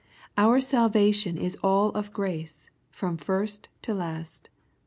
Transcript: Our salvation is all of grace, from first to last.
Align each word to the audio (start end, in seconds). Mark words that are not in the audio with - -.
Our 0.35 0.59
salvation 0.61 1.37
is 1.37 1.59
all 1.61 1.89
of 1.91 2.11
grace, 2.11 2.71
from 2.89 3.17
first 3.17 3.69
to 3.83 3.93
last. 3.93 4.49